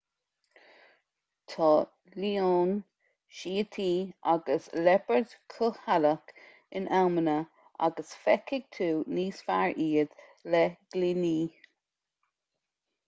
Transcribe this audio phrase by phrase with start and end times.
[1.51, 1.67] tá
[2.21, 2.71] leoin
[3.39, 3.91] síotaí
[4.31, 6.33] agus liopaird cúthaileach
[6.79, 7.35] in amanna
[7.89, 8.87] agus feicfidh tú
[9.19, 10.17] níos fearr iad
[10.55, 10.63] le
[10.97, 11.35] gloiní